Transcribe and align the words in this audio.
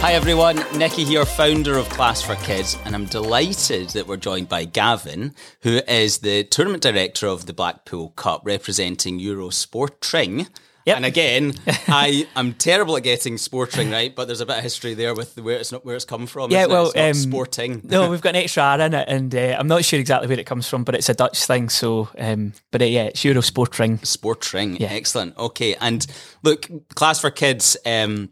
Hi 0.00 0.12
everyone, 0.12 0.62
Nikki 0.78 1.04
here, 1.04 1.24
founder 1.26 1.76
of 1.76 1.88
Class 1.88 2.22
for 2.22 2.36
Kids, 2.36 2.78
and 2.84 2.94
I'm 2.94 3.06
delighted 3.06 3.90
that 3.90 4.06
we're 4.06 4.16
joined 4.16 4.48
by 4.48 4.64
Gavin, 4.64 5.34
who 5.62 5.80
is 5.88 6.18
the 6.18 6.44
tournament 6.44 6.84
director 6.84 7.26
of 7.26 7.46
the 7.46 7.52
Blackpool 7.52 8.10
Cup, 8.10 8.42
representing 8.44 9.18
Eurosportring. 9.18 10.48
Yep. 10.86 10.96
And 10.96 11.04
again, 11.04 11.54
I 11.88 12.28
am 12.36 12.54
terrible 12.54 12.96
at 12.96 13.02
getting 13.02 13.38
sporting 13.38 13.90
right, 13.90 14.14
but 14.14 14.26
there's 14.26 14.40
a 14.40 14.46
bit 14.46 14.58
of 14.58 14.62
history 14.62 14.94
there 14.94 15.14
with 15.14 15.36
where 15.36 15.58
it's 15.58 15.72
not 15.72 15.84
where 15.84 15.96
it's 15.96 16.04
come 16.04 16.28
from. 16.28 16.52
Yeah, 16.52 16.60
isn't 16.60 16.70
it? 16.70 16.74
well, 16.74 16.92
um, 17.08 17.14
sporting. 17.14 17.80
no, 17.84 18.08
we've 18.10 18.22
got 18.22 18.30
an 18.30 18.42
extra 18.42 18.62
R 18.62 18.80
in 18.80 18.94
it, 18.94 19.08
and 19.08 19.34
uh, 19.34 19.56
I'm 19.58 19.66
not 19.66 19.84
sure 19.84 19.98
exactly 19.98 20.28
where 20.28 20.38
it 20.38 20.46
comes 20.46 20.68
from, 20.68 20.84
but 20.84 20.94
it's 20.94 21.08
a 21.08 21.14
Dutch 21.14 21.44
thing. 21.44 21.68
So, 21.68 22.08
um, 22.16 22.52
but 22.70 22.80
uh, 22.80 22.86
yeah, 22.86 23.04
it's 23.04 23.22
Eurosport 23.22 23.78
ring. 23.80 23.98
Sportring. 23.98 24.78
Yeah. 24.78 24.92
Excellent. 24.92 25.36
Okay. 25.36 25.74
And 25.74 26.06
look, 26.44 26.70
Class 26.94 27.20
for 27.20 27.32
Kids 27.32 27.76
um, 27.84 28.30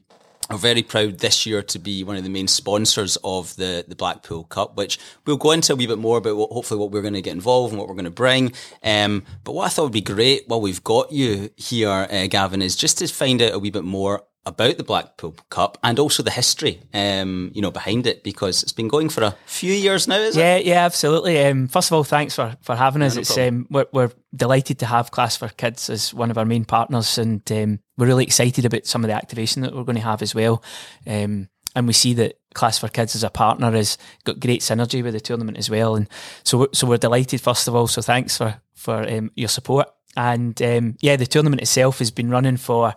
are 0.51 0.59
very 0.59 0.83
proud 0.83 1.19
this 1.19 1.45
year 1.45 1.63
to 1.63 1.79
be 1.79 2.05
one 2.05 2.17
of 2.17 2.23
the 2.23 2.31
main 2.31 2.49
sponsors 2.49 3.17
of 3.25 3.57
the, 3.57 3.85
the 3.87 3.97
Blackpool 3.97 4.45
Cup, 4.45 4.77
which 4.77 4.99
we'll 5.25 5.37
go 5.37 5.51
into 5.51 5.73
a 5.73 5.77
wee 5.77 5.87
bit 5.87 5.99
more 5.99 6.19
about 6.19 6.37
what, 6.37 6.51
hopefully 6.51 6.79
what 6.79 6.91
we're 6.91 7.03
going 7.03 7.15
to 7.15 7.23
get 7.23 7.33
involved 7.33 7.73
and 7.73 7.79
what 7.79 7.89
we're 7.89 7.95
going 7.95 8.05
to 8.05 8.11
bring. 8.11 8.53
Um, 8.83 9.25
but 9.45 9.53
what 9.53 9.67
I 9.67 9.69
thought 9.69 9.85
would 9.85 9.93
be 9.93 10.01
great 10.01 10.45
while 10.47 10.61
we've 10.61 10.85
got 10.85 11.11
you 11.11 11.51
here, 11.57 11.89
uh, 11.89 12.27
Gavin, 12.29 12.63
is 12.63 12.77
just 12.77 12.99
to 12.99 13.09
find 13.09 13.43
out 13.43 13.55
a 13.55 13.59
wee 13.59 13.71
bit 13.71 13.85
more 13.85 14.25
about 14.47 14.77
the 14.77 14.85
Blackpool 14.85 15.35
Cup 15.51 15.77
and 15.83 15.99
also 15.99 16.23
the 16.23 16.31
history, 16.31 16.81
um, 16.95 17.51
you 17.53 17.61
know, 17.61 17.73
behind 17.73 18.07
it 18.07 18.23
because 18.23 18.63
it's 18.63 18.73
been 18.73 18.89
going 18.89 19.09
for 19.09 19.25
a 19.25 19.37
few 19.45 19.73
years 19.73 20.07
now, 20.07 20.17
is 20.17 20.37
it? 20.37 20.41
Yeah, 20.41 20.57
yeah, 20.59 20.85
absolutely. 20.85 21.45
Um, 21.45 21.67
first 21.67 21.91
of 21.91 21.95
all, 21.97 22.05
thanks 22.05 22.37
for, 22.37 22.57
for 22.63 22.77
having 22.77 23.03
us. 23.03 23.17
no 23.17 23.21
it's 23.21 23.37
um, 23.37 23.67
we're, 23.69 23.87
we're 23.93 24.13
delighted 24.35 24.79
to 24.79 24.87
have 24.87 25.11
Class 25.11 25.37
for 25.37 25.49
Kids 25.49 25.91
as 25.91 26.15
one 26.15 26.31
of 26.31 26.39
our 26.39 26.45
main 26.45 26.65
partners, 26.65 27.19
and 27.19 27.43
um, 27.51 27.81
we're 27.99 28.07
really 28.07 28.25
excited 28.25 28.65
about 28.65 28.87
some 28.87 29.05
of 29.05 29.09
the 29.09 29.15
activation 29.15 29.63
that 29.63 29.75
we're 29.75 29.85
going 29.85 29.97
to 29.97 30.03
have 30.03 30.23
as 30.23 30.35
well. 30.35 30.63
Um, 31.07 31.49
and 31.75 31.87
we 31.87 31.93
see 31.93 32.15
that 32.15 32.39
Class 32.55 32.79
for 32.79 32.89
Kids 32.89 33.15
as 33.15 33.25
a 33.25 33.31
partner 33.31 33.73
has 33.73 33.99
got 34.25 34.41
great 34.41 34.63
synergy 34.63 35.03
with 35.03 35.13
the 35.13 35.21
tournament 35.21 35.59
as 35.59 35.69
well. 35.69 35.97
And 35.97 36.09
so, 36.43 36.59
we're, 36.59 36.69
so 36.73 36.87
we're 36.87 36.97
delighted 36.97 37.41
first 37.41 37.69
of 37.69 37.75
all. 37.75 37.87
So 37.87 38.01
thanks 38.01 38.39
for 38.39 38.61
for 38.75 39.07
um, 39.09 39.31
your 39.35 39.49
support. 39.49 39.89
And 40.17 40.61
um, 40.63 40.97
yeah, 41.01 41.17
the 41.17 41.27
tournament 41.27 41.61
itself 41.61 41.99
has 41.99 42.11
been 42.11 42.31
running 42.31 42.57
for 42.57 42.95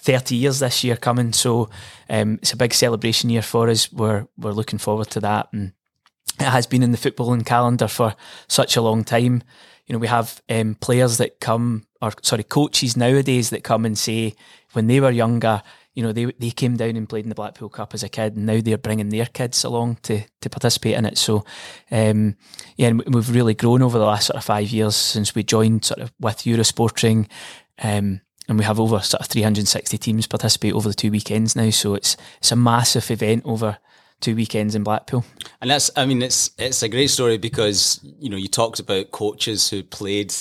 30 0.00 0.34
years 0.34 0.58
this 0.60 0.82
year 0.84 0.96
coming. 0.96 1.32
So 1.32 1.68
um, 2.08 2.34
it's 2.42 2.52
a 2.52 2.56
big 2.56 2.74
celebration 2.74 3.30
year 3.30 3.42
for 3.42 3.68
us. 3.68 3.92
We're 3.92 4.26
we're 4.36 4.52
looking 4.52 4.78
forward 4.78 5.10
to 5.10 5.20
that. 5.20 5.48
And 5.52 5.72
it 6.38 6.44
has 6.44 6.66
been 6.66 6.82
in 6.82 6.92
the 6.92 6.98
footballing 6.98 7.44
calendar 7.44 7.88
for 7.88 8.14
such 8.48 8.76
a 8.76 8.82
long 8.82 9.04
time. 9.04 9.42
You 9.86 9.94
know, 9.94 9.98
we 9.98 10.06
have 10.06 10.40
um, 10.48 10.76
players 10.76 11.18
that 11.18 11.40
come, 11.40 11.86
or 12.00 12.12
sorry, 12.22 12.44
coaches 12.44 12.96
nowadays 12.96 13.50
that 13.50 13.64
come 13.64 13.84
and 13.84 13.98
say 13.98 14.34
when 14.72 14.86
they 14.86 15.00
were 15.00 15.10
younger, 15.10 15.62
you 15.94 16.02
know, 16.02 16.12
they 16.12 16.26
they 16.38 16.50
came 16.50 16.76
down 16.76 16.96
and 16.96 17.08
played 17.08 17.24
in 17.24 17.28
the 17.28 17.34
Blackpool 17.34 17.68
Cup 17.68 17.92
as 17.94 18.02
a 18.02 18.08
kid, 18.08 18.36
and 18.36 18.46
now 18.46 18.60
they're 18.60 18.78
bringing 18.78 19.08
their 19.08 19.26
kids 19.26 19.64
along 19.64 19.96
to 20.02 20.22
to 20.40 20.48
participate 20.48 20.94
in 20.94 21.04
it. 21.04 21.18
So, 21.18 21.44
um, 21.90 22.36
yeah, 22.76 22.88
and 22.88 23.14
we've 23.14 23.34
really 23.34 23.54
grown 23.54 23.82
over 23.82 23.98
the 23.98 24.04
last 24.04 24.28
sort 24.28 24.36
of 24.36 24.44
five 24.44 24.70
years 24.70 24.94
since 24.94 25.34
we 25.34 25.42
joined 25.42 25.84
sort 25.84 26.00
of 26.00 26.12
with 26.20 26.38
Eurosporting. 26.38 27.28
Um, 27.82 28.20
and 28.50 28.58
we 28.58 28.64
have 28.64 28.80
over 28.80 28.98
sort 28.98 29.20
of 29.20 29.28
360 29.28 29.96
teams 29.96 30.26
participate 30.26 30.74
over 30.74 30.88
the 30.88 30.94
two 30.94 31.12
weekends 31.12 31.54
now. 31.54 31.70
So 31.70 31.94
it's 31.94 32.16
it's 32.38 32.50
a 32.50 32.56
massive 32.56 33.08
event 33.12 33.44
over 33.46 33.78
two 34.20 34.34
weekends 34.34 34.74
in 34.74 34.82
Blackpool. 34.82 35.24
And 35.60 35.70
that's, 35.70 35.88
I 35.96 36.04
mean, 36.04 36.20
it's 36.20 36.50
it's 36.58 36.82
a 36.82 36.88
great 36.88 37.10
story 37.10 37.38
because 37.38 38.00
you 38.02 38.28
know 38.28 38.36
you 38.36 38.48
talked 38.48 38.80
about 38.80 39.12
coaches 39.12 39.70
who 39.70 39.84
played, 39.84 40.34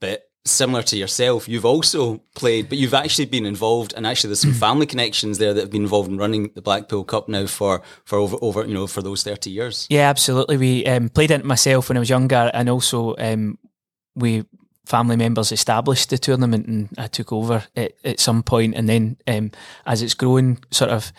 but 0.00 0.30
similar 0.44 0.82
to 0.84 0.96
yourself, 0.96 1.48
you've 1.48 1.66
also 1.66 2.22
played, 2.36 2.68
but 2.68 2.78
you've 2.78 2.94
actually 2.94 3.26
been 3.26 3.46
involved, 3.46 3.94
and 3.96 4.06
actually 4.06 4.28
there's 4.28 4.40
some 4.40 4.52
family 4.68 4.86
connections 4.86 5.38
there 5.38 5.52
that 5.52 5.60
have 5.60 5.72
been 5.72 5.82
involved 5.82 6.08
in 6.08 6.18
running 6.18 6.52
the 6.54 6.62
Blackpool 6.62 7.02
Cup 7.02 7.28
now 7.28 7.46
for 7.46 7.82
for 8.04 8.16
over 8.20 8.36
over 8.40 8.64
you 8.64 8.74
know 8.74 8.86
for 8.86 9.02
those 9.02 9.24
thirty 9.24 9.50
years. 9.50 9.88
Yeah, 9.90 10.08
absolutely. 10.08 10.56
We 10.56 10.86
um, 10.86 11.08
played 11.08 11.32
in 11.32 11.40
it 11.40 11.46
myself 11.46 11.88
when 11.88 11.96
I 11.96 12.00
was 12.00 12.10
younger, 12.10 12.48
and 12.54 12.70
also 12.70 13.16
um, 13.18 13.58
we 14.14 14.44
family 14.90 15.16
members 15.16 15.52
established 15.52 16.10
the 16.10 16.18
tournament, 16.18 16.66
and 16.66 16.88
I 16.98 17.06
took 17.06 17.32
over 17.32 17.64
at, 17.76 17.92
at 18.04 18.20
some 18.20 18.42
point, 18.42 18.74
and 18.74 18.88
then 18.88 19.16
um, 19.26 19.52
as 19.86 20.02
it's 20.02 20.14
grown, 20.14 20.58
sort 20.70 20.90
of 20.90 21.12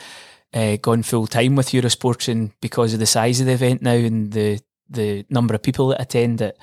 uh, 0.53 0.75
gone 0.75 1.03
full 1.03 1.27
time 1.27 1.55
with 1.55 1.69
Eurosports 1.69 2.27
Eurosporting 2.27 2.51
because 2.61 2.93
of 2.93 2.99
the 2.99 3.05
size 3.05 3.39
of 3.39 3.47
the 3.47 3.53
event 3.53 3.81
now 3.81 3.93
and 3.93 4.31
the 4.33 4.59
the 4.89 5.25
number 5.29 5.55
of 5.55 5.63
people 5.63 5.87
that 5.87 6.01
attend 6.01 6.41
it. 6.41 6.57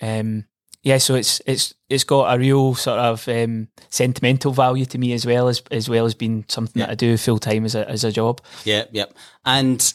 Um, 0.00 0.46
yeah, 0.82 0.98
so 0.98 1.14
it's 1.14 1.40
it's 1.46 1.74
it's 1.88 2.04
got 2.04 2.34
a 2.34 2.38
real 2.38 2.74
sort 2.74 2.98
of 2.98 3.28
um, 3.28 3.68
sentimental 3.90 4.52
value 4.52 4.86
to 4.86 4.98
me 4.98 5.12
as 5.12 5.26
well 5.26 5.48
as 5.48 5.62
as 5.70 5.88
well 5.88 6.04
as 6.04 6.14
being 6.14 6.44
something 6.48 6.80
that 6.80 6.90
I 6.90 6.94
do 6.94 7.16
full 7.16 7.38
time 7.38 7.64
as 7.64 7.74
a 7.74 7.88
as 7.88 8.04
a 8.04 8.12
job. 8.12 8.40
Yeah, 8.64 8.84
yeah. 8.90 9.06
And 9.44 9.92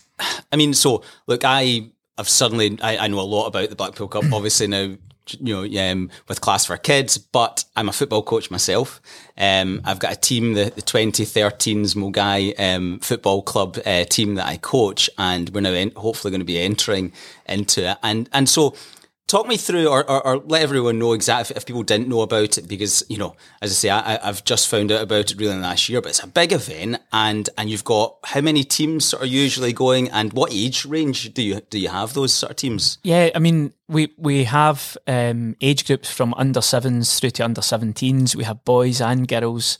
I 0.52 0.56
mean, 0.56 0.74
so 0.74 1.04
look, 1.28 1.44
I 1.44 1.90
have 2.18 2.30
suddenly 2.30 2.78
I, 2.82 2.98
I 2.98 3.08
know 3.08 3.20
a 3.20 3.22
lot 3.22 3.48
about 3.48 3.70
the 3.70 3.76
Blackpool 3.76 4.08
Cup. 4.08 4.26
Obviously 4.32 4.68
now, 4.68 4.96
you 5.40 5.68
know, 5.68 5.92
um, 5.92 6.10
with 6.28 6.42
class 6.42 6.66
for 6.66 6.78
kids, 6.78 7.18
but 7.18 7.66
I'm 7.76 7.90
a 7.90 7.94
football 7.94 8.24
coach 8.24 8.52
myself. 8.52 9.02
Um, 9.38 9.82
I've 9.86 10.00
got 10.00 10.14
a 10.14 10.16
team, 10.16 10.54
the, 10.54 10.66
the 10.66 10.82
2013's 10.82 11.94
Mogai 11.94 12.60
um, 12.60 13.00
Football 13.00 13.42
Club 13.42 13.78
uh, 13.86 14.06
team 14.06 14.36
that 14.36 14.48
I 14.48 14.58
coach, 14.58 15.10
and 15.18 15.50
we're 15.50 15.62
now 15.62 15.72
en- 15.72 15.92
hopefully 15.92 16.32
going 16.32 16.42
to 16.42 16.46
be 16.46 16.60
entering 16.60 17.12
into 17.46 17.92
it. 17.92 17.98
And 18.04 18.30
and 18.34 18.48
so. 18.50 18.76
Talk 19.30 19.46
me 19.46 19.58
through, 19.58 19.88
or, 19.88 20.10
or, 20.10 20.26
or 20.26 20.38
let 20.38 20.64
everyone 20.64 20.98
know 20.98 21.14
exactly 21.14 21.56
if 21.56 21.64
people 21.64 21.84
didn't 21.84 22.08
know 22.08 22.22
about 22.22 22.58
it, 22.58 22.68
because 22.68 23.04
you 23.10 23.20
know, 23.20 23.36
as 23.62 23.70
I 23.70 23.74
say, 23.76 23.90
I, 23.92 24.28
I've 24.28 24.44
just 24.44 24.68
found 24.68 24.92
out 24.92 25.04
about 25.04 25.30
it 25.30 25.38
really 25.38 25.54
in 25.54 25.62
the 25.62 25.68
last 25.68 25.88
year. 25.88 26.02
But 26.02 26.10
it's 26.10 26.24
a 26.24 26.28
big 26.28 26.52
event, 26.52 26.98
and 27.14 27.48
and 27.56 27.70
you've 27.70 27.84
got 27.84 28.16
how 28.24 28.42
many 28.42 28.64
teams 28.64 29.14
are 29.14 29.28
usually 29.28 29.72
going, 29.72 30.10
and 30.10 30.34
what 30.34 30.52
age 30.52 30.84
range 30.84 31.32
do 31.36 31.44
you 31.44 31.62
do 31.70 31.78
you 31.78 31.90
have 31.90 32.16
those 32.16 32.34
sort 32.34 32.50
of 32.50 32.56
teams? 32.56 32.98
Yeah, 33.04 33.30
I 33.36 33.38
mean, 33.38 33.72
we 33.88 34.12
we 34.18 34.46
have 34.46 34.98
um, 35.06 35.56
age 35.62 35.86
groups 35.86 36.12
from 36.12 36.34
under 36.34 36.62
sevens 36.62 37.20
through 37.20 37.30
to 37.30 37.46
under 37.46 37.62
17s. 37.62 38.36
We 38.36 38.46
have 38.46 38.66
boys 38.66 39.00
and 39.00 39.28
girls. 39.28 39.78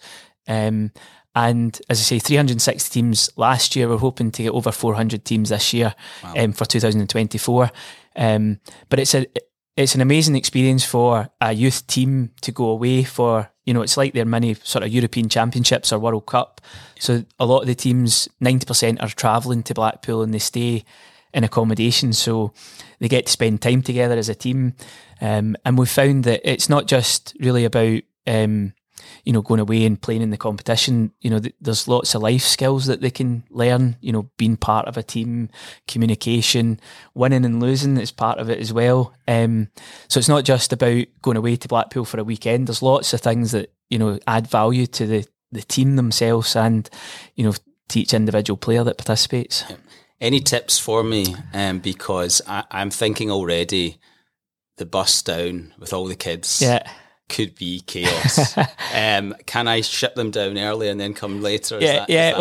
Um, 0.48 0.92
and 1.36 1.80
as 1.90 2.00
I 2.00 2.04
say, 2.04 2.20
360 2.20 2.92
teams 2.92 3.30
last 3.36 3.76
year. 3.76 3.88
We're 3.88 3.98
hoping 3.98 4.32
to 4.32 4.44
get 4.44 4.52
over 4.52 4.72
400 4.72 5.24
teams 5.26 5.50
this 5.50 5.74
year 5.74 5.94
um, 6.36 6.54
for 6.54 6.66
2024. 6.66 7.72
Um, 8.16 8.60
but 8.90 9.00
it's 9.00 9.14
a 9.14 9.28
it's 9.78 9.96
an 9.96 10.02
amazing 10.02 10.36
experience 10.36 10.84
for 10.84 11.30
a 11.40 11.54
youth 11.54 11.88
team 11.88 12.32
to 12.42 12.52
go 12.52 12.66
away 12.66 13.04
for. 13.04 13.50
You 13.64 13.74
know, 13.74 13.82
it's 13.82 13.96
like 13.96 14.14
their 14.14 14.26
mini 14.26 14.56
sort 14.56 14.84
of 14.84 14.90
European 14.90 15.30
Championships 15.30 15.94
or 15.94 16.00
World 16.00 16.26
Cup. 16.26 16.60
So 17.00 17.24
a 17.40 17.46
lot 17.46 17.62
of 17.62 17.68
the 17.68 17.76
teams, 17.76 18.28
90% 18.42 19.02
are 19.02 19.08
travelling 19.08 19.64
to 19.64 19.74
Blackpool 19.74 20.22
and 20.22 20.34
they 20.34 20.40
stay 20.40 20.84
in 21.34 21.46
accommodation. 21.46 22.12
So 22.12 22.52
they 23.00 23.08
get 23.08 23.28
to 23.28 23.32
spend 23.32 23.62
time 23.62 23.82
together 23.82 24.18
as 24.18 24.28
a 24.28 24.36
team. 24.36 24.74
Um, 25.22 25.56
and 25.64 25.78
we've 25.78 25.88
found 25.88 26.26
that 26.26 26.42
it's 26.44 26.68
not 26.68 26.88
just 26.88 27.38
really 27.40 27.64
about, 27.64 28.02
um, 28.28 28.74
you 29.24 29.34
know, 29.34 29.42
going 29.42 29.60
away 29.60 29.86
and 29.86 30.02
playing 30.02 30.22
in 30.22 30.30
the 30.30 30.38
competition. 30.38 31.12
You 31.22 31.30
know, 31.30 31.40
th- 31.40 31.56
there's 31.62 31.88
lots 31.88 32.16
of 32.16 32.22
life 32.22 32.44
skills 32.44 32.86
that 32.88 33.02
they 33.02 33.12
can 33.12 33.44
learn, 33.50 33.98
you 34.02 34.12
know, 34.12 34.30
being 34.38 34.58
part 34.58 34.88
of 34.88 34.98
a 34.98 35.04
team, 35.04 35.50
communication, 35.88 36.80
winning 37.14 37.46
and 37.46 37.62
losing 37.62 37.98
is 37.98 38.12
part 38.12 38.40
of 38.40 38.50
it 38.50 38.60
as 38.60 38.74
well. 38.74 39.14
Um, 39.28 39.70
so 40.08 40.18
it's 40.18 40.30
not 40.30 40.46
just 40.46 40.74
about 40.74 41.06
going 41.22 41.38
away 41.38 41.56
to 41.56 41.68
Blackpool 41.68 42.06
for 42.06 42.20
a 42.20 42.24
weekend. 42.24 42.68
There's 42.68 42.82
lots 42.82 43.14
of 43.14 43.22
things 43.22 43.52
that, 43.52 43.74
you 43.90 44.00
know, 44.00 44.20
add 44.28 44.48
value 44.48 44.86
to 44.88 45.06
the, 45.06 45.28
the 45.52 45.62
team 45.62 45.96
themselves 45.96 46.56
and, 46.56 46.90
you 47.36 47.44
know, 47.44 47.54
to 47.90 48.00
each 48.00 48.14
individual 48.14 48.58
player 48.58 48.84
that 48.84 48.98
participates. 48.98 49.64
Any 50.22 50.42
tips 50.42 50.78
for 50.78 51.04
me? 51.04 51.36
Um, 51.54 51.80
because 51.80 52.42
I, 52.48 52.66
I'm 52.72 52.90
thinking 52.90 53.32
already, 53.32 54.00
the 54.78 54.86
bus 54.86 55.22
down 55.22 55.74
with 55.78 55.92
all 55.92 56.06
the 56.06 56.16
kids. 56.16 56.62
Yeah. 56.62 56.90
Could 57.30 57.56
be 57.56 57.80
chaos. 57.82 58.58
um, 58.94 59.36
can 59.46 59.68
I 59.68 59.82
ship 59.82 60.16
them 60.16 60.32
down 60.32 60.58
early 60.58 60.90
and 60.90 61.00
then 61.00 61.14
come 61.14 61.42
later? 61.42 61.78
Is 61.78 61.84
yeah, 61.84 62.00
that- 62.00 62.10
yeah, 62.10 62.32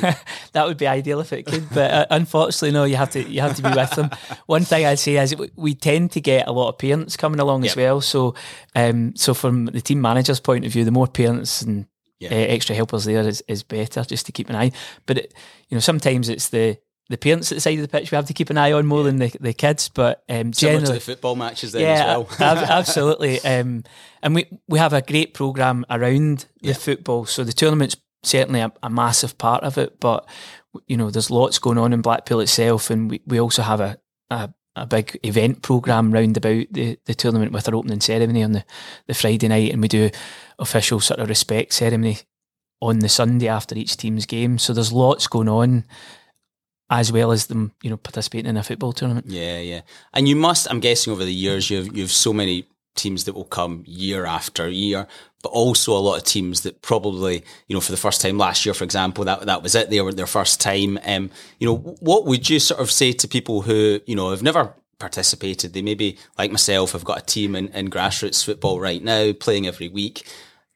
that 0.00 0.24
that 0.52 0.66
would 0.66 0.78
be 0.78 0.86
ideal 0.86 1.20
if 1.20 1.32
it 1.32 1.44
could, 1.44 1.68
but 1.70 1.90
uh, 1.90 2.06
unfortunately, 2.10 2.72
no. 2.72 2.84
You 2.84 2.96
have 2.96 3.10
to 3.10 3.22
you 3.22 3.40
have 3.42 3.54
to 3.56 3.62
be 3.62 3.68
with 3.70 3.90
them. 3.90 4.10
One 4.46 4.64
thing 4.64 4.86
I'd 4.86 4.98
say 4.98 5.16
is 5.18 5.36
we- 5.54 5.74
tend 5.74 6.12
to 6.12 6.20
get 6.20 6.48
a 6.48 6.52
lot 6.52 6.70
of 6.70 6.78
parents 6.78 7.16
coming 7.16 7.40
along 7.40 7.64
as 7.66 7.76
well. 7.76 8.00
So, 8.00 8.34
um, 8.74 9.14
so 9.16 9.34
from 9.34 9.66
the 9.66 9.80
team 9.82 10.00
manager's 10.00 10.40
point 10.40 10.64
of 10.64 10.72
view, 10.72 10.84
the 10.84 10.90
more 10.90 11.06
parents 11.06 11.62
and 11.62 11.86
Yeah. 12.18 12.30
uh, 12.30 12.34
extra 12.56 12.74
helpers 12.74 13.04
there 13.04 13.20
is, 13.28 13.44
is 13.46 13.62
better, 13.62 14.02
just 14.02 14.26
to 14.26 14.32
keep 14.32 14.48
an 14.50 14.56
eye. 14.56 14.72
But 15.06 15.18
it, 15.18 15.34
you 15.68 15.76
know, 15.76 15.80
sometimes 15.80 16.28
it's 16.28 16.48
the 16.48 16.78
the 17.08 17.16
parents 17.16 17.50
at 17.50 17.56
the 17.56 17.60
side 17.60 17.78
of 17.78 17.82
the 17.82 17.88
pitch 17.88 18.10
we 18.10 18.16
have 18.16 18.26
to 18.26 18.34
keep 18.34 18.50
an 18.50 18.58
eye 18.58 18.72
on 18.72 18.86
more 18.86 19.02
than 19.02 19.16
the, 19.16 19.34
the 19.40 19.54
kids. 19.54 19.88
But 19.88 20.22
um, 20.28 20.52
Similar 20.52 20.80
generally, 20.80 20.98
the 20.98 21.04
football 21.04 21.36
matches 21.36 21.72
then 21.72 21.82
yeah, 21.82 21.92
as 21.92 22.16
well. 22.16 22.28
ab- 22.40 22.70
absolutely. 22.70 23.40
Um, 23.40 23.84
and 24.22 24.34
we 24.34 24.46
we 24.66 24.78
have 24.78 24.92
a 24.92 25.02
great 25.02 25.34
program 25.34 25.86
around 25.90 26.46
the 26.62 26.74
football. 26.74 27.24
So 27.26 27.44
the 27.44 27.52
tournament's 27.52 27.96
certainly 28.22 28.60
a, 28.60 28.72
a 28.82 28.90
massive 28.90 29.38
part 29.38 29.64
of 29.64 29.78
it, 29.78 30.00
but 30.00 30.28
you 30.86 30.96
know, 30.96 31.10
there's 31.10 31.30
lots 31.30 31.58
going 31.58 31.78
on 31.78 31.92
in 31.92 32.02
Blackpool 32.02 32.40
itself, 32.40 32.90
and 32.90 33.10
we, 33.10 33.22
we 33.26 33.40
also 33.40 33.62
have 33.62 33.80
a, 33.80 33.98
a 34.30 34.50
a 34.76 34.86
big 34.86 35.18
event 35.24 35.62
program 35.62 36.12
round 36.12 36.36
about 36.36 36.64
the, 36.70 36.98
the 37.04 37.14
tournament 37.14 37.52
with 37.52 37.68
our 37.68 37.74
opening 37.74 38.00
ceremony 38.00 38.44
on 38.44 38.52
the, 38.52 38.64
the 39.06 39.14
Friday 39.14 39.48
night, 39.48 39.72
and 39.72 39.82
we 39.82 39.88
do 39.88 40.10
official 40.58 41.00
sort 41.00 41.20
of 41.20 41.28
respect 41.28 41.72
ceremony 41.72 42.18
on 42.80 43.00
the 43.00 43.08
Sunday 43.08 43.48
after 43.48 43.74
each 43.74 43.96
team's 43.96 44.26
game. 44.26 44.58
So 44.58 44.72
there's 44.72 44.92
lots 44.92 45.26
going 45.26 45.48
on 45.48 45.84
as 46.90 47.12
well 47.12 47.32
as 47.32 47.46
them, 47.46 47.72
you 47.82 47.90
know, 47.90 47.96
participating 47.96 48.48
in 48.48 48.56
a 48.56 48.62
football 48.62 48.92
tournament. 48.92 49.26
Yeah, 49.28 49.58
yeah. 49.58 49.82
And 50.14 50.28
you 50.28 50.36
must, 50.36 50.70
I'm 50.70 50.80
guessing 50.80 51.12
over 51.12 51.24
the 51.24 51.34
years, 51.34 51.70
you've, 51.70 51.94
you've 51.96 52.10
so 52.10 52.32
many 52.32 52.66
teams 52.94 53.24
that 53.24 53.34
will 53.34 53.44
come 53.44 53.84
year 53.86 54.24
after 54.24 54.68
year, 54.68 55.06
but 55.42 55.50
also 55.50 55.96
a 55.96 56.00
lot 56.00 56.16
of 56.16 56.24
teams 56.24 56.62
that 56.62 56.82
probably, 56.82 57.44
you 57.68 57.74
know, 57.74 57.80
for 57.80 57.92
the 57.92 57.98
first 57.98 58.20
time 58.20 58.38
last 58.38 58.66
year, 58.66 58.74
for 58.74 58.84
example, 58.84 59.24
that, 59.24 59.42
that 59.42 59.62
was 59.62 59.74
it. 59.74 59.90
They 59.90 60.00
were 60.00 60.12
their 60.12 60.26
first 60.26 60.60
time. 60.60 60.98
Um, 61.04 61.30
you 61.60 61.68
know, 61.68 61.76
what 61.76 62.24
would 62.24 62.48
you 62.48 62.58
sort 62.58 62.80
of 62.80 62.90
say 62.90 63.12
to 63.12 63.28
people 63.28 63.62
who, 63.62 64.00
you 64.06 64.16
know, 64.16 64.30
have 64.30 64.42
never 64.42 64.74
participated? 64.98 65.74
They 65.74 65.82
maybe, 65.82 66.18
like 66.38 66.50
myself, 66.50 66.92
have 66.92 67.04
got 67.04 67.22
a 67.22 67.24
team 67.24 67.54
in, 67.54 67.68
in 67.68 67.88
grassroots 67.88 68.44
football 68.44 68.80
right 68.80 69.02
now, 69.02 69.32
playing 69.32 69.66
every 69.66 69.88
week. 69.88 70.26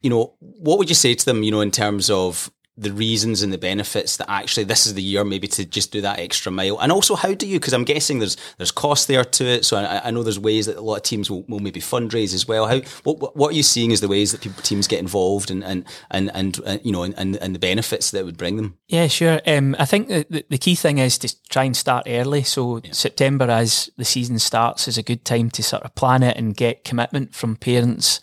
You 0.03 0.11
know, 0.11 0.35
what 0.39 0.79
would 0.79 0.89
you 0.89 0.95
say 0.95 1.15
to 1.15 1.25
them, 1.25 1.43
you 1.43 1.51
know, 1.51 1.61
in 1.61 1.71
terms 1.73 2.09
of 2.11 2.53
the 2.83 2.93
reasons 2.93 3.43
and 3.43 3.53
the 3.53 3.59
benefits 3.59 4.17
that 4.17 4.31
actually 4.31 4.65
this 4.65 4.87
is 4.87 4.95
the 4.95 5.03
year 5.03 5.25
maybe 5.25 5.49
to 5.49 5.65
just 5.65 5.93
do 5.93 6.01
that 6.01 6.19
extra 6.19 6.53
mile? 6.53 6.79
And 6.81 6.93
also 6.93 7.15
how 7.15 7.35
do 7.35 7.47
you 7.47 7.59
because 7.59 7.73
i'm 7.73 7.85
guessing 7.85 8.19
there's 8.19 8.37
there's 8.59 8.71
cost 8.71 9.09
there 9.09 9.25
to 9.25 9.45
it 9.45 9.65
so 9.65 9.77
I, 9.77 10.09
I, 10.09 10.11
know 10.11 10.23
there's 10.23 10.39
ways 10.39 10.67
that 10.67 10.77
a 10.77 10.81
lot 10.81 10.97
of 10.97 11.03
teams 11.03 11.31
will, 11.31 11.43
will 11.49 11.61
maybe 11.61 11.81
fundraise 11.81 12.35
as 12.35 12.47
well. 12.47 12.67
How 12.67 12.81
what, 13.05 13.37
what 13.37 13.53
are 13.53 13.57
you 13.57 13.63
seeing 13.63 13.93
as 13.93 14.01
the 14.01 14.09
ways 14.09 14.33
that 14.33 14.41
people, 14.41 14.63
teams 14.63 14.87
get 14.87 14.99
involved 14.99 15.51
and 15.51 15.65
and 15.65 15.85
and, 16.11 16.31
and 16.35 16.61
uh, 16.67 16.79
you 16.83 16.93
know 16.93 17.03
and, 17.03 17.37
and 17.37 17.55
the 17.55 17.59
benefits 17.59 18.11
that 18.11 18.25
would 18.25 18.37
bring 18.37 18.57
them? 18.57 18.79
Yeah 18.89 19.07
sure. 19.07 19.41
Um, 19.47 19.77
i 19.79 19.85
think 19.85 20.09
the, 20.09 20.45
the 20.49 20.59
key 20.59 20.75
thing 20.75 20.99
is 20.99 21.19
to 21.19 21.49
try 21.49 21.65
and 21.65 21.77
start 21.77 22.07
early. 22.09 22.43
So 22.43 22.81
yeah. 22.83 22.93
september 22.93 23.51
as 23.51 23.91
the 23.97 24.05
season 24.05 24.39
starts 24.39 24.89
is 24.89 24.99
a 24.99 25.03
good 25.03 25.25
time 25.25 25.51
to 25.51 25.63
sort 25.63 25.83
of 25.83 25.95
plan 25.95 26.23
it 26.23 26.37
and 26.37 26.57
get 26.57 26.85
commitment 26.85 27.35
from 27.35 27.57
parents. 27.57 28.21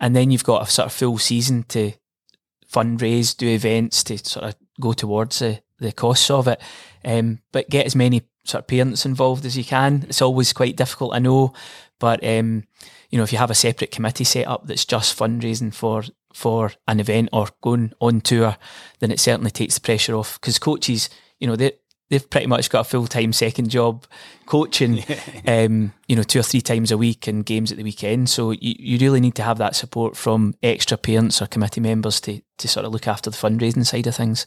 And 0.00 0.16
then 0.16 0.30
you've 0.30 0.44
got 0.44 0.66
a 0.66 0.70
sort 0.70 0.86
of 0.86 0.92
full 0.92 1.18
season 1.18 1.64
to 1.68 1.92
fundraise, 2.72 3.36
do 3.36 3.48
events 3.48 4.02
to 4.04 4.18
sort 4.18 4.46
of 4.46 4.56
go 4.80 4.92
towards 4.92 5.38
the, 5.40 5.60
the 5.78 5.92
costs 5.92 6.30
of 6.30 6.48
it. 6.48 6.60
Um, 7.04 7.40
but 7.52 7.68
get 7.68 7.86
as 7.86 7.96
many 7.96 8.22
sort 8.44 8.62
of 8.62 8.68
parents 8.68 9.06
involved 9.06 9.44
as 9.44 9.56
you 9.56 9.64
can. 9.64 10.04
It's 10.08 10.22
always 10.22 10.52
quite 10.52 10.76
difficult, 10.76 11.14
I 11.14 11.18
know, 11.18 11.52
but 11.98 12.24
um, 12.24 12.64
you 13.10 13.18
know, 13.18 13.24
if 13.24 13.32
you 13.32 13.38
have 13.38 13.50
a 13.50 13.54
separate 13.54 13.90
committee 13.90 14.24
set 14.24 14.46
up 14.46 14.66
that's 14.66 14.84
just 14.84 15.16
fundraising 15.16 15.72
for 15.72 16.04
for 16.32 16.72
an 16.88 16.98
event 16.98 17.28
or 17.32 17.48
going 17.60 17.92
on 18.00 18.22
tour, 18.22 18.56
then 19.00 19.10
it 19.10 19.20
certainly 19.20 19.50
takes 19.50 19.74
the 19.74 19.82
pressure 19.82 20.14
off 20.14 20.40
because 20.40 20.58
coaches, 20.58 21.10
you 21.38 21.46
know, 21.46 21.56
they 21.56 21.72
they've 22.12 22.28
pretty 22.28 22.46
much 22.46 22.68
got 22.68 22.80
a 22.80 22.84
full 22.84 23.06
time 23.06 23.32
second 23.32 23.70
job 23.70 24.04
coaching, 24.44 25.02
um, 25.46 25.94
you 26.06 26.14
know, 26.14 26.22
two 26.22 26.40
or 26.40 26.42
three 26.42 26.60
times 26.60 26.90
a 26.90 26.98
week 26.98 27.26
and 27.26 27.46
games 27.46 27.72
at 27.72 27.78
the 27.78 27.82
weekend. 27.82 28.28
So 28.28 28.50
you, 28.50 28.74
you 28.78 28.98
really 28.98 29.18
need 29.18 29.34
to 29.36 29.42
have 29.42 29.56
that 29.58 29.74
support 29.74 30.14
from 30.14 30.54
extra 30.62 30.98
parents 30.98 31.40
or 31.40 31.46
committee 31.46 31.80
members 31.80 32.20
to, 32.20 32.42
to 32.58 32.68
sort 32.68 32.84
of 32.84 32.92
look 32.92 33.08
after 33.08 33.30
the 33.30 33.36
fundraising 33.36 33.86
side 33.86 34.06
of 34.06 34.14
things 34.14 34.46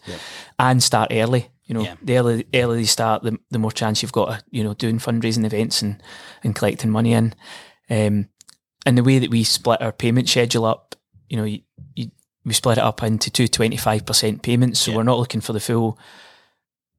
and 0.60 0.84
start 0.84 1.12
early. 1.12 1.50
You 1.66 1.74
know, 1.74 1.82
yeah. 1.82 1.96
the 2.04 2.18
early, 2.20 2.46
early 2.54 2.80
you 2.82 2.86
start, 2.86 3.24
the, 3.24 3.40
the 3.50 3.58
more 3.58 3.72
chance 3.72 4.04
you've 4.04 4.12
got, 4.12 4.30
of, 4.30 4.44
you 4.52 4.64
know, 4.64 4.76
doing 4.76 5.00
fundraising 5.00 5.44
events 5.44 5.82
and, 5.82 6.04
and 6.44 6.56
collecting 6.56 6.92
money 6.92 7.14
in. 7.14 7.34
Um, 7.90 8.30
and 8.86 8.96
the 8.96 9.04
way 9.04 9.18
that 9.18 9.32
we 9.32 9.44
split 9.44 9.82
our 9.82 9.92
payment 9.92 10.30
schedule 10.30 10.66
up, 10.66 10.94
you 11.30 11.38
know, 11.38 11.46
you, 11.46 11.62
you, 11.96 12.12
we 12.46 12.54
split 12.54 12.78
it 12.78 12.84
up 12.84 13.02
into 13.02 13.32
two 13.32 13.48
25% 13.48 14.44
payments. 14.44 14.82
So 14.82 14.96
we're 14.96 15.02
not 15.02 15.18
looking 15.18 15.42
for 15.42 15.54
the 15.54 15.60
full 15.60 15.98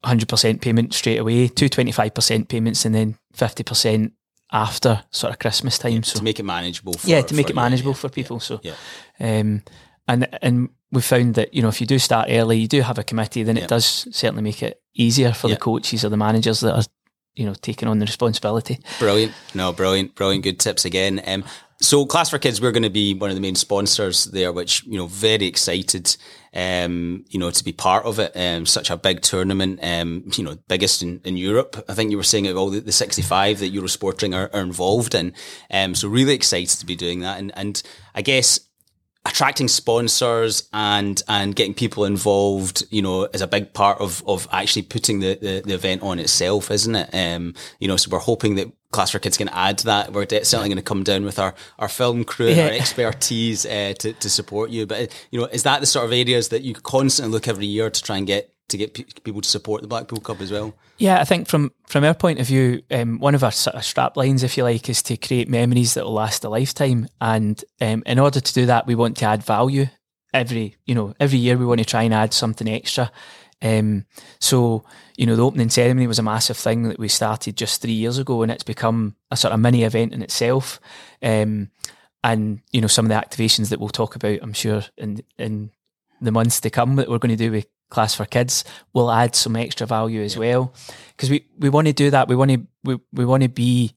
100% 0.06 0.61
payment 0.61 0.94
straight 0.94 1.19
away, 1.19 1.49
two 1.49 1.69
25% 1.69 2.49
payments, 2.49 2.85
and 2.85 2.94
then 2.94 3.19
50% 3.35 4.12
after 4.53 5.03
sort 5.11 5.32
of 5.32 5.38
Christmas 5.38 5.79
time. 5.79 5.93
Yeah, 5.93 6.00
so 6.03 6.19
to 6.19 6.25
make 6.25 6.38
it 6.38 6.44
manageable. 6.44 6.94
For, 6.94 7.08
yeah, 7.08 7.23
to 7.23 7.35
make 7.35 7.50
it 7.50 7.56
manageable 7.56 7.93
yeah, 7.93 7.97
for 7.97 8.08
people. 8.08 8.41
so, 8.41 8.61
yeah. 8.62 8.75
Um, 9.19 9.62
and 10.08 10.29
and 10.41 10.69
we 10.93 11.03
found 11.03 11.35
that 11.35 11.53
you 11.53 11.62
know 11.62 11.69
if 11.69 11.81
you 11.81 11.87
do 11.87 11.99
start 11.99 12.29
early, 12.31 12.58
you 12.58 12.69
do 12.69 12.81
have 12.81 12.99
a 12.99 13.05
committee, 13.05 13.43
then 13.43 13.56
it 13.56 13.69
does 13.69 14.06
certainly 14.12 14.43
make 14.43 14.62
it 14.62 14.81
easier 14.94 15.32
for 15.32 15.49
the 15.49 15.56
coaches 15.56 16.05
or 16.05 16.08
the 16.08 16.17
managers 16.17 16.61
that 16.61 16.75
are 16.75 16.85
you 17.37 17.47
know 17.47 17.55
taking 17.55 17.88
on 17.88 17.99
the 17.99 18.06
responsibility. 18.06 18.81
Brilliant, 18.99 19.33
no, 19.55 19.73
brilliant, 19.73 20.15
brilliant, 20.15 20.43
good 20.43 20.59
tips 20.59 20.85
again. 20.85 21.23
Um, 21.27 21.44
so, 21.79 22.06
Class 22.06 22.31
for 22.31 22.38
Kids, 22.38 22.59
we're 22.61 22.73
going 22.73 22.85
to 22.85 22.91
be 22.91 23.12
one 23.12 23.29
of 23.29 23.37
the 23.37 23.43
main 23.43 23.55
sponsors 23.55 24.25
there, 24.25 24.50
which 24.50 24.83
you 24.85 24.97
know, 24.97 25.06
very 25.06 25.44
excited, 25.44 26.17
um, 26.55 27.27
you 27.29 27.38
know, 27.38 27.50
to 27.50 27.65
be 27.65 27.73
part 27.73 28.06
of 28.06 28.19
it. 28.19 28.33
Um, 28.35 28.65
such 28.65 28.88
a 28.88 28.97
big 28.97 29.21
tournament, 29.21 29.81
um, 29.83 30.25
you 30.37 30.43
know, 30.43 30.56
biggest 30.69 31.03
in, 31.03 31.21
in 31.25 31.37
Europe. 31.37 31.85
I 31.87 31.93
think 31.93 32.11
you 32.11 32.17
were 32.17 32.23
saying 32.23 32.47
of 32.47 32.56
all 32.56 32.71
the, 32.71 32.81
the 32.81 32.93
65 32.93 33.59
that 33.59 33.75
Eurosporting 33.75 34.35
are, 34.35 34.50
are 34.55 34.62
involved 34.62 35.15
in. 35.15 35.35
Um, 35.71 35.94
so 35.94 36.09
really 36.09 36.32
excited 36.32 36.79
to 36.79 36.87
be 36.87 36.97
doing 36.97 37.21
that, 37.21 37.39
and 37.39 37.53
and 37.55 37.82
I 38.15 38.23
guess 38.23 38.59
attracting 39.26 39.69
sponsors 39.69 40.69
and 40.73 41.23
and 41.28 41.55
getting 41.55 41.75
people 41.75 42.05
involved, 42.05 42.84
you 42.90 43.02
know, 43.02 43.25
is 43.25 43.43
a 43.43 43.46
big 43.46 43.73
part 43.75 44.00
of 44.00 44.23
of 44.26 44.49
actually 44.52 44.82
putting 44.82 45.20
the 45.20 45.34
the, 45.34 45.62
the 45.64 45.75
event 45.75 46.02
on 46.02 46.19
itself, 46.19 46.70
isn't 46.70 46.94
it? 46.94 47.11
Um, 47.12 47.55
you 47.81 47.88
know, 47.88 47.96
so 47.96 48.11
we're 48.11 48.19
hoping 48.19 48.55
that 48.55 48.73
Class 48.93 49.11
for 49.11 49.19
Kids 49.19 49.37
can 49.37 49.49
add 49.50 49.78
to 49.78 49.87
that. 49.87 50.12
We're 50.12 50.26
certainly 50.28 50.69
going 50.69 50.76
to 50.76 50.82
come 50.82 51.02
down 51.02 51.25
with 51.25 51.38
our, 51.38 51.55
our 51.78 51.88
film 51.88 52.25
crew 52.25 52.49
and 52.49 52.56
yeah. 52.56 52.64
our 52.64 52.70
expertise 52.81 53.67
uh, 53.67 53.94
to, 53.99 54.12
to 54.14 54.31
support 54.31 54.70
you. 54.70 54.87
But, 54.87 55.12
you 55.31 55.40
know, 55.40 55.46
is 55.46 55.64
that 55.64 55.81
the 55.81 55.87
sort 55.87 56.06
of 56.06 56.12
areas 56.12 56.49
that 56.49 56.62
you 56.62 56.72
constantly 56.72 57.32
look 57.32 57.46
every 57.46 57.67
year 57.67 57.90
to 57.90 58.02
try 58.02 58.17
and 58.17 58.26
get 58.26 58.55
to 58.69 58.77
get 58.77 58.95
people 59.23 59.41
to 59.41 59.49
support 59.49 59.83
the 59.83 59.89
Blackpool 59.89 60.21
Cup 60.21 60.41
as 60.41 60.51
well? 60.51 60.75
Yeah, 60.99 61.21
I 61.21 61.25
think 61.25 61.49
from 61.49 61.73
from 61.87 62.05
our 62.05 62.15
point 62.15 62.41
of 62.41 62.47
view, 62.47 62.83
um, 62.91 63.19
one 63.19 63.35
of 63.35 63.45
our 63.45 63.53
sort 63.53 63.77
of 63.77 63.85
strap 63.85 64.17
lines, 64.17 64.43
if 64.43 64.57
you 64.57 64.65
like, 64.65 64.89
is 64.89 65.03
to 65.05 65.17
create 65.17 65.49
memories 65.49 65.95
that 65.95 66.05
will 66.05 66.15
last 66.15 66.45
a 66.45 66.49
lifetime. 66.49 67.09
And 67.21 67.63
um, 67.81 68.03
in 68.07 68.19
order 68.19 68.41
to 68.41 68.55
do 68.55 68.67
that, 68.67 68.87
we 68.87 68.95
want 68.95 69.17
to 69.19 69.27
add 69.27 69.43
value 69.43 69.87
every 70.35 70.77
you 70.85 70.95
know 70.95 71.15
every 71.21 71.39
year. 71.39 71.57
We 71.57 71.67
want 71.67 71.81
to 71.81 71.85
try 71.85 72.03
and 72.03 72.15
add 72.15 72.35
something 72.35 72.69
extra. 72.69 73.11
Um, 73.63 74.05
so, 74.39 74.85
you 75.17 75.25
know, 75.25 75.35
the 75.35 75.45
opening 75.45 75.71
ceremony 75.71 76.07
was 76.07 76.19
a 76.19 76.23
massive 76.23 76.59
thing 76.59 76.83
that 76.85 76.99
we 76.99 77.09
started 77.09 77.57
just 77.57 77.81
three 77.81 77.93
years 77.93 78.19
ago, 78.19 78.43
and 78.43 78.53
it's 78.53 78.65
become 78.65 79.17
a 79.31 79.37
sort 79.37 79.55
of 79.55 79.61
mini 79.61 79.85
event 79.85 80.13
in 80.13 80.23
itself. 80.23 80.79
Um, 81.23 81.71
and 82.23 82.61
you 82.73 82.81
know, 82.81 82.87
some 82.87 83.07
of 83.07 83.09
the 83.09 83.15
activations 83.15 83.71
that 83.71 83.81
we'll 83.81 83.89
talk 83.89 84.17
about, 84.17 84.41
I'm 84.43 84.53
sure, 84.53 84.83
in 84.97 85.23
in 85.39 85.71
the 86.21 86.33
months 86.33 86.61
to 86.61 86.71
come 86.71 86.97
that 86.97 87.09
we're 87.09 87.19
going 87.19 87.37
to 87.37 87.45
do 87.45 87.53
with 87.53 87.67
class 87.88 88.15
for 88.15 88.25
kids 88.25 88.65
will 88.93 89.11
add 89.11 89.35
some 89.35 89.56
extra 89.56 89.87
value 89.87 90.23
as 90.23 90.35
yeah. 90.35 90.41
well 90.41 90.75
because 91.15 91.31
we, 91.31 91.47
we 91.59 91.69
want 91.69 91.87
to 91.87 91.93
do 91.93 92.11
that 92.11 92.29
we 92.29 92.37
want 92.37 92.50
to 92.50 92.67
we, 92.85 92.99
we 93.12 93.25
want 93.25 93.43
to 93.43 93.49
be 93.49 93.94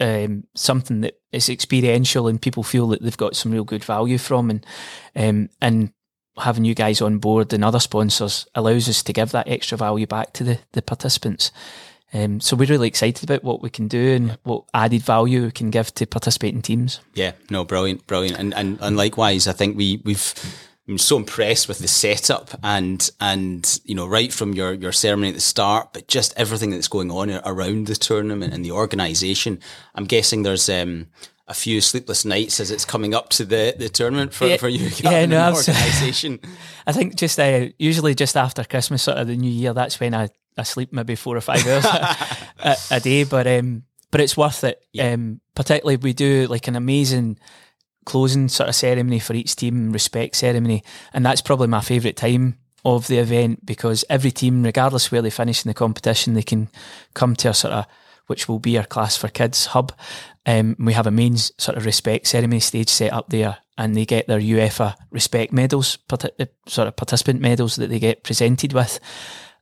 um, 0.00 0.44
something 0.54 1.02
that 1.02 1.20
is 1.32 1.48
experiential 1.48 2.26
and 2.26 2.40
people 2.40 2.62
feel 2.62 2.88
that 2.88 3.02
they've 3.02 3.16
got 3.16 3.36
some 3.36 3.52
real 3.52 3.64
good 3.64 3.84
value 3.84 4.18
from 4.18 4.50
and 4.50 4.66
um, 5.14 5.48
and 5.60 5.92
having 6.38 6.64
you 6.64 6.74
guys 6.74 7.00
on 7.00 7.18
board 7.18 7.52
and 7.52 7.64
other 7.64 7.80
sponsors 7.80 8.46
allows 8.54 8.88
us 8.88 9.02
to 9.02 9.12
give 9.12 9.30
that 9.32 9.48
extra 9.48 9.76
value 9.76 10.06
back 10.06 10.32
to 10.32 10.44
the, 10.44 10.58
the 10.72 10.82
participants. 10.82 11.52
Um, 12.12 12.40
so 12.40 12.56
we're 12.56 12.68
really 12.68 12.88
excited 12.88 13.22
about 13.22 13.44
what 13.44 13.62
we 13.62 13.70
can 13.70 13.86
do 13.86 14.14
and 14.14 14.38
what 14.42 14.64
added 14.74 15.02
value 15.02 15.44
we 15.44 15.52
can 15.52 15.70
give 15.70 15.94
to 15.94 16.06
participating 16.06 16.62
teams. 16.62 17.00
Yeah, 17.14 17.32
no, 17.50 17.64
brilliant, 17.64 18.06
brilliant, 18.08 18.36
and 18.36 18.52
and, 18.54 18.78
and 18.80 18.96
likewise, 18.96 19.46
I 19.46 19.52
think 19.52 19.76
we 19.76 20.02
we've. 20.04 20.34
I'm 20.90 20.98
so 20.98 21.16
impressed 21.16 21.68
with 21.68 21.78
the 21.78 21.88
setup 21.88 22.50
and 22.64 23.08
and 23.20 23.80
you 23.84 23.94
know 23.94 24.06
right 24.06 24.32
from 24.32 24.54
your 24.54 24.72
your 24.72 24.90
ceremony 24.90 25.28
at 25.28 25.34
the 25.34 25.40
start, 25.40 25.92
but 25.92 26.08
just 26.08 26.34
everything 26.36 26.70
that's 26.70 26.88
going 26.88 27.10
on 27.12 27.30
around 27.44 27.86
the 27.86 27.94
tournament 27.94 28.52
and 28.52 28.64
the 28.64 28.72
organisation. 28.72 29.60
I'm 29.94 30.06
guessing 30.06 30.42
there's 30.42 30.68
um, 30.68 31.06
a 31.46 31.54
few 31.54 31.80
sleepless 31.80 32.24
nights 32.24 32.58
as 32.58 32.72
it's 32.72 32.84
coming 32.84 33.14
up 33.14 33.28
to 33.30 33.44
the, 33.44 33.74
the 33.76 33.88
tournament 33.88 34.32
for, 34.32 34.46
yeah, 34.46 34.56
for 34.56 34.68
you 34.68 34.88
yeah, 34.98 35.26
no, 35.26 35.50
organisation? 35.50 36.38
I 36.86 36.92
think 36.92 37.16
just 37.16 37.38
uh, 37.38 37.66
usually 37.78 38.14
just 38.14 38.36
after 38.36 38.62
Christmas, 38.64 39.02
sort 39.02 39.18
of 39.18 39.26
the 39.26 39.36
New 39.36 39.50
Year, 39.50 39.72
that's 39.72 39.98
when 39.98 40.14
I, 40.14 40.28
I 40.56 40.62
sleep 40.62 40.92
maybe 40.92 41.16
four 41.16 41.36
or 41.36 41.40
five 41.40 41.66
hours 41.66 41.84
a, 42.58 42.76
a, 42.92 43.00
day. 43.00 43.24
But 43.24 43.46
um, 43.46 43.82
but 44.10 44.20
it's 44.20 44.36
worth 44.36 44.64
it. 44.64 44.80
Yeah. 44.92 45.12
Um, 45.12 45.40
particularly 45.54 45.96
we 45.96 46.12
do 46.12 46.46
like 46.46 46.68
an 46.68 46.76
amazing 46.76 47.38
closing 48.10 48.48
sort 48.48 48.68
of 48.68 48.74
ceremony 48.74 49.20
for 49.20 49.34
each 49.34 49.54
team, 49.54 49.92
respect 49.92 50.34
ceremony, 50.34 50.82
and 51.12 51.24
that's 51.24 51.40
probably 51.40 51.68
my 51.68 51.80
favourite 51.80 52.16
time 52.16 52.58
of 52.84 53.06
the 53.06 53.18
event 53.18 53.64
because 53.64 54.04
every 54.10 54.32
team, 54.32 54.64
regardless 54.64 55.12
where 55.12 55.22
they 55.22 55.30
finish 55.30 55.64
in 55.64 55.68
the 55.68 55.74
competition, 55.74 56.34
they 56.34 56.42
can 56.42 56.68
come 57.14 57.36
to 57.36 57.50
a 57.50 57.54
sort 57.54 57.72
of 57.72 57.86
which 58.26 58.48
will 58.48 58.58
be 58.58 58.76
our 58.78 58.84
class 58.84 59.16
for 59.16 59.28
kids 59.28 59.66
hub. 59.66 59.92
Um, 60.44 60.74
we 60.78 60.92
have 60.92 61.06
a 61.06 61.12
main 61.12 61.36
sort 61.36 61.76
of 61.76 61.84
respect 61.84 62.26
ceremony 62.26 62.60
stage 62.60 62.88
set 62.88 63.12
up 63.12 63.28
there, 63.28 63.58
and 63.78 63.96
they 63.96 64.04
get 64.04 64.26
their 64.26 64.40
UEFA 64.40 64.96
respect 65.12 65.52
medals, 65.52 65.98
uh, 66.10 66.46
sort 66.66 66.88
of 66.88 66.96
participant 66.96 67.40
medals 67.40 67.76
that 67.76 67.90
they 67.90 68.00
get 68.00 68.24
presented 68.24 68.72
with, 68.72 68.98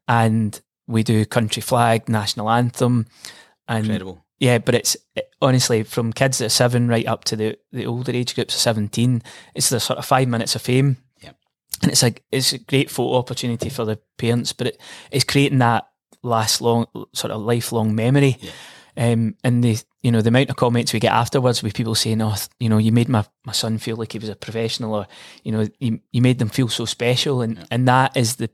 and 0.06 0.58
we 0.86 1.02
do 1.02 1.26
country 1.26 1.60
flag, 1.60 2.08
national 2.08 2.48
anthem, 2.48 3.06
and 3.68 3.84
incredible. 3.84 4.24
Yeah, 4.38 4.58
but 4.58 4.74
it's 4.74 4.96
it, 5.14 5.32
honestly 5.42 5.82
from 5.82 6.12
kids 6.12 6.38
that 6.38 6.46
are 6.46 6.50
seven 6.50 6.88
right 6.88 7.06
up 7.06 7.24
to 7.24 7.36
the 7.36 7.58
the 7.72 7.86
older 7.86 8.12
age 8.12 8.34
groups 8.34 8.54
of 8.54 8.60
seventeen. 8.60 9.22
It's 9.54 9.68
the 9.68 9.80
sort 9.80 9.98
of 9.98 10.06
five 10.06 10.28
minutes 10.28 10.54
of 10.54 10.62
fame. 10.62 10.98
Yeah. 11.20 11.32
And 11.82 11.92
it's 11.92 12.02
a 12.02 12.14
it's 12.30 12.52
a 12.52 12.58
great 12.58 12.90
photo 12.90 13.16
opportunity 13.16 13.68
for 13.68 13.84
the 13.84 13.98
parents, 14.16 14.52
but 14.52 14.68
it, 14.68 14.80
it's 15.10 15.24
creating 15.24 15.58
that 15.58 15.88
last 16.22 16.60
long 16.60 16.86
sort 17.12 17.32
of 17.32 17.42
lifelong 17.42 17.94
memory. 17.94 18.36
Yeah. 18.40 18.50
Um, 18.96 19.36
and 19.44 19.62
the 19.62 19.78
you 20.02 20.10
know 20.10 20.22
the 20.22 20.28
amount 20.28 20.50
of 20.50 20.56
comments 20.56 20.92
we 20.92 20.98
get 20.98 21.12
afterwards 21.12 21.62
with 21.62 21.74
people 21.74 21.94
saying, 21.94 22.20
"Oh, 22.20 22.34
you 22.58 22.68
know, 22.68 22.78
you 22.78 22.90
made 22.90 23.08
my, 23.08 23.24
my 23.44 23.52
son 23.52 23.78
feel 23.78 23.96
like 23.96 24.12
he 24.12 24.18
was 24.18 24.28
a 24.28 24.34
professional," 24.34 24.94
or 24.94 25.06
you 25.44 25.52
know, 25.52 25.68
you, 25.78 26.00
you 26.10 26.20
made 26.20 26.40
them 26.40 26.48
feel 26.48 26.68
so 26.68 26.84
special, 26.84 27.40
and 27.40 27.58
yeah. 27.58 27.64
and 27.70 27.86
that 27.86 28.16
is 28.16 28.36
the 28.36 28.50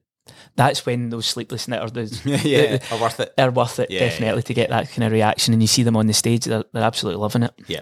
that's 0.56 0.86
when 0.86 1.10
those 1.10 1.26
sleepless 1.26 1.68
nights 1.68 1.82
are, 1.84 1.90
the, 1.90 2.40
yeah, 2.44 2.78
are 2.94 3.00
worth 3.00 3.20
it. 3.20 3.34
They're 3.36 3.50
worth 3.50 3.78
it, 3.78 3.90
yeah, 3.90 4.00
definitely, 4.00 4.40
yeah. 4.40 4.46
to 4.46 4.54
get 4.54 4.70
that 4.70 4.90
kind 4.90 5.04
of 5.04 5.12
reaction. 5.12 5.52
And 5.52 5.62
you 5.62 5.66
see 5.66 5.82
them 5.82 5.96
on 5.96 6.06
the 6.06 6.14
stage, 6.14 6.44
they're, 6.44 6.64
they're 6.72 6.82
absolutely 6.82 7.20
loving 7.20 7.42
it. 7.42 7.54
Yeah. 7.66 7.80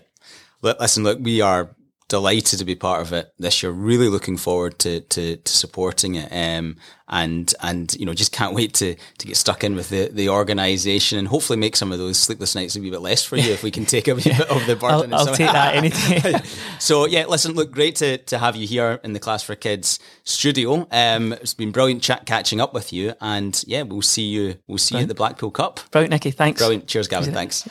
Listen, 0.62 1.02
look, 1.02 1.18
we 1.20 1.40
are 1.40 1.74
delighted 2.12 2.58
to 2.58 2.64
be 2.66 2.74
part 2.74 3.00
of 3.00 3.10
it 3.14 3.32
this 3.38 3.62
year. 3.62 3.72
Really 3.72 4.10
looking 4.10 4.36
forward 4.36 4.78
to 4.80 5.00
to, 5.00 5.36
to 5.38 5.52
supporting 5.52 6.16
it, 6.16 6.28
um, 6.30 6.76
and 7.08 7.54
and 7.62 7.94
you 7.94 8.04
know 8.04 8.12
just 8.12 8.32
can't 8.32 8.54
wait 8.54 8.74
to 8.74 8.96
to 9.16 9.26
get 9.26 9.34
stuck 9.34 9.64
in 9.64 9.74
with 9.74 9.88
the 9.88 10.10
the 10.12 10.28
organisation 10.28 11.18
and 11.18 11.26
hopefully 11.26 11.58
make 11.58 11.74
some 11.74 11.90
of 11.90 11.98
those 11.98 12.18
sleepless 12.18 12.54
nights 12.54 12.76
a 12.76 12.82
wee 12.82 12.90
bit 12.90 13.00
less 13.00 13.24
for 13.24 13.38
you 13.38 13.50
if 13.50 13.62
we 13.62 13.70
can 13.70 13.86
take 13.86 14.08
a 14.08 14.14
wee 14.14 14.24
bit 14.24 14.42
of 14.42 14.66
the 14.66 14.76
burden. 14.76 15.14
I'll, 15.14 15.26
I'll 15.26 15.34
take 15.34 15.50
that 15.50 15.74
anytime. 15.74 16.42
so 16.78 17.06
yeah, 17.06 17.24
listen, 17.24 17.54
look, 17.54 17.70
great 17.72 17.96
to 17.96 18.18
to 18.18 18.36
have 18.36 18.56
you 18.56 18.66
here 18.66 19.00
in 19.02 19.14
the 19.14 19.20
Class 19.20 19.42
for 19.42 19.54
Kids 19.54 19.98
studio. 20.24 20.86
Um, 20.90 21.32
it's 21.32 21.54
been 21.54 21.72
brilliant 21.72 22.02
chat 22.02 22.26
catching 22.26 22.60
up 22.60 22.74
with 22.74 22.92
you, 22.92 23.14
and 23.22 23.64
yeah, 23.66 23.82
we'll 23.82 24.02
see 24.02 24.26
you 24.26 24.56
we'll 24.66 24.76
see 24.76 24.92
brilliant. 24.92 25.08
you 25.08 25.12
at 25.12 25.16
the 25.16 25.18
Blackpool 25.18 25.50
Cup. 25.50 25.80
Brilliant, 25.90 26.10
Nikki. 26.10 26.30
Thanks. 26.30 26.60
Brilliant. 26.60 26.88
Cheers, 26.88 27.08
Gavin. 27.08 27.32
Thanks. 27.32 27.66